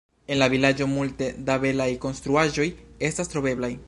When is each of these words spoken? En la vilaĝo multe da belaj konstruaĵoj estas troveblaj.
En 0.35 0.37
la 0.43 0.45
vilaĝo 0.53 0.85
multe 0.93 1.27
da 1.49 1.57
belaj 1.67 1.87
konstruaĵoj 2.07 2.67
estas 3.11 3.31
troveblaj. 3.35 3.75